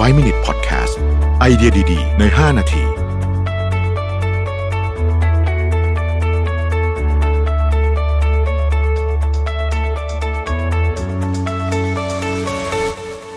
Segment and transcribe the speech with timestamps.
[0.00, 0.94] 5 Minute Podcast
[1.40, 2.84] ไอเดียดี ๆ ใน 5 นาที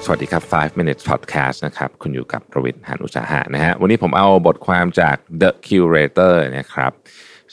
[0.03, 6.91] สวัสดีครับ 5 Minute podcast นะครับ คุณอยู่กับประวิทย์หานุสาหะนะฮะ วันนี้ผมเอาบทความจาก The Curator นะครับ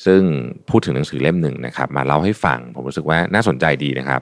[0.04, 0.22] ซึ่ง
[0.70, 4.20] พูดถึงหนังสือเล่มหนึ่งนะครับ มาเล่าให้ฟัง ผมรู้สึกว่าน่าสนใจดีนะครับ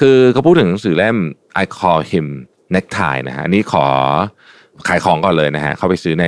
[0.00, 1.16] คือเขาพูดถึงหนังสือเล่ม
[1.62, 2.28] I call him
[2.72, 3.86] เนคไทนะฮะอันนี้ขอ
[4.88, 6.26] ขายของก่อนเลยนะฮะเข้าไปซื้อใน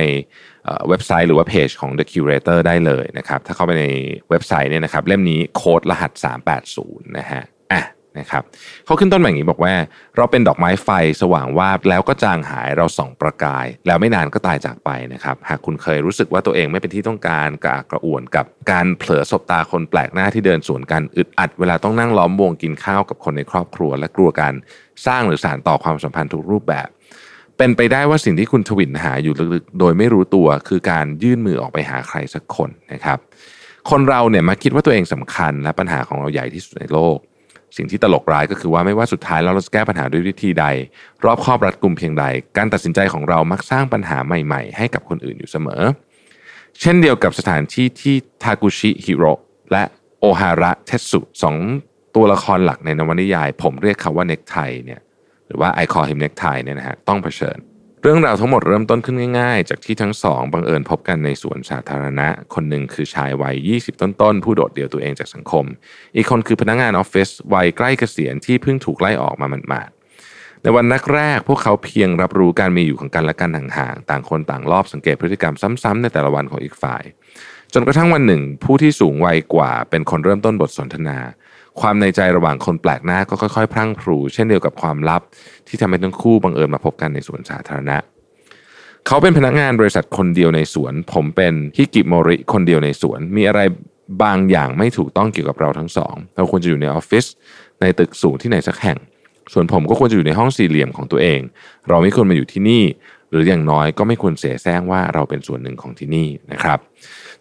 [0.87, 3.85] เว็บไซต์หรือว่าเพจของ The Curator ได้เลยนะครับ ถ้าเข้าไปใน
[4.29, 6.11] เว็บไซต์เนี่ยนะครับ เล่มนี้โค้ดรหัส
[6.65, 7.58] 380 นะฮะอะ
[8.19, 8.43] นะครับ
[8.85, 9.73] เขาขึ้นต้นแบบนี้บอกว่า
[10.17, 10.89] เราเป็นดอกไม้ไฟ
[11.21, 24.53] สว่างวาบแล้วก็จางหายเราส่องประกาย แล้วไม่นานก็ตายจากไปนะครับ หากคุณเคยรู้สึกว่าตัวเองไม่เป็นที่ต้องการกระอักกระอ่วนกับการเผลอสบตาคนแปลกหน้าที่เดินสวนกันอึดอัด เวลาต้องนั่งล้อมวงกินข้าวกับคนในครอบครัว และกลัวการ
[25.07, 26.87] สร้างหรือสานต่อความสัมพันธ์ทุกรูปแบบ
[27.57, 33.19] เป็นไปได้ว่าสิ่งที่คุณทวินหาอยู่ลึกๆ โดยไม่รู้ตัวคือการยื่นมือออกไปหาใครสักคนนะครับ
[33.89, 37.17] คนเราเนี่ยมาคิดว่าตัวเองสำคัญและปัญหาของเราใหญ่ที่สุดในโลก
[37.77, 40.65] สิ่งที่ตลกร้ายก็คือว่าไม่ว่าสุดท้ายเราจะแก้ปัญหาด้วยวิธีใด
[41.25, 42.25] รอบครอบรัดกลุ่มเพียงใด
[42.57, 45.81] การตัดสินใจของเรามักสร้างปัญหาใหม่ๆ ให้กับคนอื่นอยู่เสมอ
[46.81, 49.23] เช่นเดียวกับสถานที่ที่ทากุชิฮิโร
[49.71, 49.83] และ
[50.19, 51.55] โอฮาระเทสุสอง
[52.15, 55.01] ตัวละครหลักในนวนิยาย ผมเรียกเขาว่าเน็กไทเนี่ย
[55.47, 57.57] หรือว่า I call him necktie เนี่ยนะฮะต้องเผชิญ
[58.03, 65.65] เรื่องราวทั้งหมดเริ่มต้นขึ้นง่ายๆ จากที่ทั้งสองบังเอิญพบกันในสวนสาธารณะ คนหนึ่งคือชายวัย 20 ต้นๆ ผู้โดดเดี่ยวตัวเองจากสังคม
[66.15, 77.03] อีกคนคือพนักงานออฟฟิศวัยใกล้เกษียณที่เพิ่งถูกไล่ออกมาหมาดๆในวันแรกๆพวกเขาเพียงรับรู้การมีอยู่ของกันและกันห่างๆ ต่างคนต่างรอบสังเกตพฤติกรรมซ้ำๆในแต่ละวันของอีกฝ่าย
[77.73, 81.17] จนกระทั่งวันหนึ่ง ผู้ที่สูงวัยกว่าเป็นคนเริ่มต้นบทสนทนา
[81.81, 85.21] ความในใจระหว่างคนแปลกหน้าก็ค่อยๆ พรั่งพรู เช่นเดียวกับความลับ
[85.67, 87.97] ที่ทำให้ทั้งคู่บังเอิญมาพบกันในสวนสาธารณะ
[89.07, 93.61] เขาเป็นพนักงานบริษัทคนเดียวในสวน ผมเป็นฮิกิโมริคนเดียวในสวน มีอะไร
[94.23, 97.25] บางอย่างไม่ถูกต้องเกี่ยวกับเราทั้งสอง เราควรจะอยู่ในออฟฟิศ
[97.81, 98.97] ในตึกสูงที่ไหนสักแห่ง
[99.53, 101.39] ส่วนผมก็ควรจะอยู่ในห้องสี่เหลี่ยมของตัวเอง
[101.87, 102.83] เราไม่ควรมาอยู่ที่นี่
[103.31, 106.79] หรืออย่างน้อยก็ไม่ควรเสแสร้งว่าเราเป็นส่วนหนึ่งของที่นี่นะครับ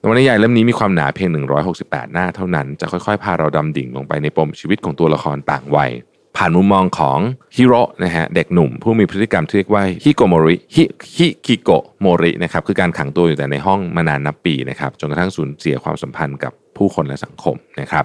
[0.01, 1.31] นวนิยายเล่มนี้มีความหนาเพียง
[1.73, 5.93] 168 หน้าเท่านั้น จะค่อยๆ พาเราดำดิ่งลงไปในปมชีวิตของตัวละครต่างวัย
[6.37, 7.19] ผ่านมุมมองของ
[7.57, 10.85] ฮิโร่นะฮะเด็กหนุ่ม ผู้มีพฤติกรรมที่เรียกว่าฮิโกโมริฮิ
[11.17, 18.05] ฮิคิโกโมรินะครับคือการขังตัวอยู่แต่ในห้องมานานนับปีนะครับจนกระทั่งสูญเสียความสัมพันธ์กับผู้คนและสังคมนะครับ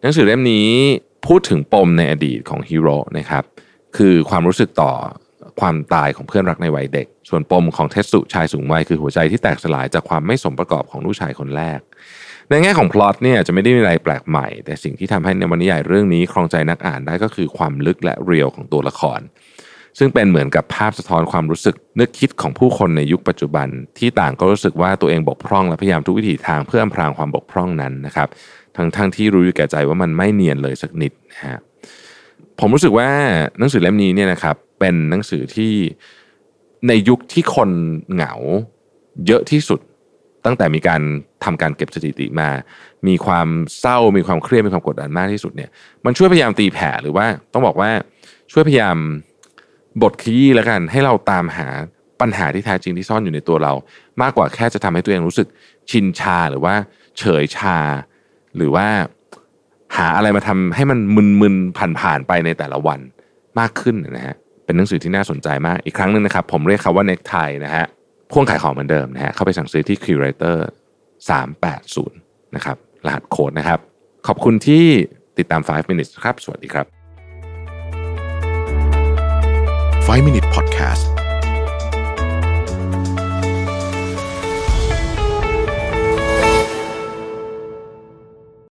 [0.00, 0.68] หนังสือเล่มนี้
[1.26, 3.44] พูดถึงปมในอดีตของฮีโร่นะครับ
[3.96, 4.92] คือความรู้สึกต่อ
[5.60, 11.80] ความตายของเพื่อนรักในวัยเด็ก ส่วนปมของเทสสุชายสูงวัยคือหัวใจที่แตกสลายจากความไม่สมประกอบของลูกชายคนแรก
[12.50, 19.20] ในแง่ของพล็อตเนี่ยจะไม่ได้มีอะไรแปลกใหม่ แต่สิ่งที่ทำให้ในวนิยายเรื่องนี้ครองใจนักอ่านได้ก็คือความลึกและเรียวของตัวละคร
[19.98, 28.28] ซึ่งเป็นเหมือนกับภาพสะท้อนความรู้สึกนึกคิดของผู้คนในยุคปัจจุบัน ที่ต่างก็รู้สึกว่าตัวเองบกพร่องและพยายามทุกวิถีทางเพื่ออำพรางความบกพร่องนั้นนะครับ
[28.76, 31.58] ทั้งทั้งที่รู้อยู่แก่ใจว่ามันไม่เนียนเลยสักนิดนะฮะ
[32.60, 33.08] ผมรู้สึกว่า
[33.58, 35.72] หนังสือเล่มนี้เนี่ยนะครับ เป็นหนังสือที่
[36.88, 37.70] ในยุคที่คน
[38.12, 38.32] เหงา
[39.26, 39.80] เยอะที่สุด
[40.44, 41.00] ตั้งแต่มีการ
[41.44, 42.48] ทำการเก็บสถิติมา
[43.06, 43.48] มีความ
[43.80, 45.70] เศร้ามีความเครียดมีความกดดันมากที่สุดเนี่ย
[46.04, 47.90] มันช่วยพยายามตีแผ่หรือว่าต้องบอกว่า
[48.52, 48.96] ช่วยพยายาม
[50.02, 51.68] บทขยี้แล้วกัน ให้เราตามหา
[52.20, 53.72] ปัญหาที่แท้จริงที่ซ่อนอยู่ในตัวเรา
[54.22, 55.48] มากกว่าแค่จะทำให้ตัวเองรู้สึก
[55.90, 56.74] ชินชาหรือว่า
[57.18, 57.78] เฉยชา
[58.56, 58.86] หรือว่า
[59.96, 60.98] หาอะไรมาทำให้มัน
[61.40, 63.00] มึนๆผ่านๆไปในแต่ละวัน
[63.58, 67.84] มากขึ้นนะฮะ เป็นหนังสือที่น่าสนใจมากอีกครั้งหนึ่งนะครับ ผมเรียกเขาว่า necktie นะฮะ
[68.30, 70.58] พ่วงขายของเหมือนเดิมนะฮะเข้าไปสั่งซื้อที่ Curator
[71.36, 72.76] 380 นะครับ
[73.06, 73.78] รหัสโค้ดนะครับ
[74.26, 74.86] ขอบคุณที่
[75.38, 76.86] ติดตาม 5 minutes ครับ สวัสดีครับ
[80.06, 81.13] 5 Minute Podcast